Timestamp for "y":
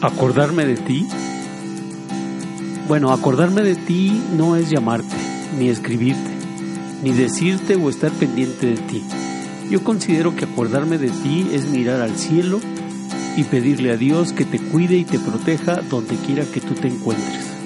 13.36-13.42, 14.96-15.04